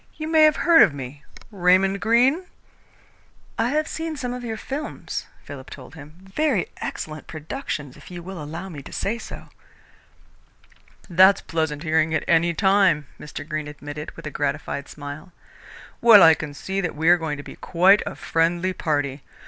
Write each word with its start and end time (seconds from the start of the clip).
You 0.17 0.27
may 0.27 0.45
have 0.45 0.55
heard 0.55 0.81
of 0.81 0.95
me 0.95 1.23
Raymond 1.51 2.01
Greene?" 2.01 2.47
"I 3.59 3.69
have 3.69 3.87
seen 3.87 4.17
some 4.17 4.33
of 4.33 4.43
your 4.43 4.57
films," 4.57 5.27
Philip 5.43 5.69
told 5.69 5.93
him. 5.93 6.15
"Very 6.23 6.69
excellent 6.77 7.27
productions, 7.27 7.95
if 7.95 8.09
you 8.09 8.23
will 8.23 8.41
allow 8.41 8.67
me 8.67 8.81
to 8.81 8.91
say 8.91 9.19
so." 9.19 9.49
"That's 11.07 11.41
pleasant 11.41 11.83
hearing 11.83 12.15
at 12.15 12.23
any 12.27 12.51
time," 12.55 13.05
Mr. 13.19 13.47
Greene 13.47 13.67
admitted, 13.67 14.09
with 14.15 14.25
a 14.25 14.31
gratified 14.31 14.87
smile. 14.89 15.33
"Well, 16.01 16.23
I 16.23 16.33
can 16.33 16.55
see 16.55 16.81
that 16.81 16.95
we 16.95 17.07
are 17.07 17.17
going 17.17 17.37
to 17.37 17.43
be 17.43 17.55
quite 17.57 18.01
a 18.03 18.15
friendly 18.15 18.73
party. 18.73 19.21